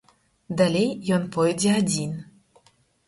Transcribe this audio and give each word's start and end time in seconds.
Далей 0.61 0.89
ён 1.17 1.27
пойдзе 1.35 1.71
адзін. 1.83 2.17